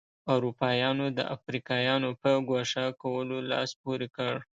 اروپایانو 0.33 1.05
د 1.17 1.19
افریقایانو 1.35 2.09
په 2.21 2.31
ګوښه 2.49 2.85
کولو 3.01 3.37
لاس 3.51 3.69
پورې 3.81 4.07
کړ. 4.15 4.35